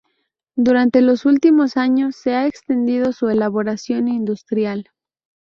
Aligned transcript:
Durante 0.55 1.03
los 1.03 1.27
últimos 1.27 1.77
años 1.77 2.15
se 2.15 2.33
ha 2.33 2.47
extendido 2.47 3.11
su 3.13 3.29
elaboración 3.29 4.07
industrial. 4.07 4.89